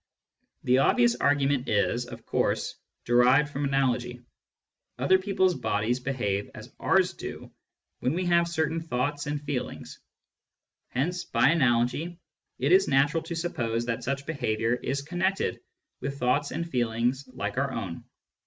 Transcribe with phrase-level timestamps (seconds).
[0.63, 2.73] The obvious argument is, of course,
[3.05, 4.19] derived from analogy.
[4.97, 7.51] Other people's bodies behave as ours do
[7.99, 9.99] when we have certain thoughts and feelings;
[10.89, 12.17] hence, by analogy,
[12.57, 15.59] it is natural to suppose that such behaviour is connected
[15.99, 18.03] with thoughts and feelings like our own.